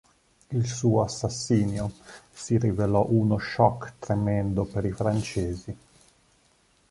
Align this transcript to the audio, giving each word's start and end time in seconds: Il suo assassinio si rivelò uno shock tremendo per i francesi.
Il 0.49 0.65
suo 0.65 1.03
assassinio 1.03 1.91
si 2.31 2.57
rivelò 2.57 3.05
uno 3.07 3.37
shock 3.37 3.99
tremendo 3.99 4.65
per 4.65 4.85
i 4.85 4.91
francesi. 4.91 5.77